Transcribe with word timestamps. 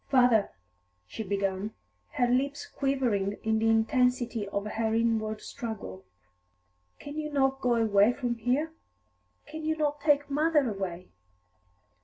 "Father," 0.09 0.49
she 1.05 1.21
began, 1.21 1.75
her 2.13 2.25
lips 2.27 2.65
quivering 2.65 3.37
in 3.43 3.59
the 3.59 3.69
intensity 3.69 4.47
of 4.47 4.65
her 4.65 4.95
inward 4.95 5.41
struggle, 5.41 6.03
"can 6.97 7.19
you 7.19 7.31
not 7.31 7.61
go 7.61 7.75
away 7.75 8.11
from 8.11 8.33
here? 8.33 8.71
Can 9.45 9.63
you 9.63 9.77
not 9.77 10.01
take 10.01 10.27
mother 10.27 10.67
away?" 10.67 11.09